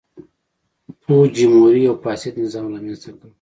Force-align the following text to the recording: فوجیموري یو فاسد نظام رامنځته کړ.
فوجیموري 1.03 1.81
یو 1.87 1.95
فاسد 2.03 2.33
نظام 2.43 2.65
رامنځته 2.73 3.09
کړ. 3.17 3.27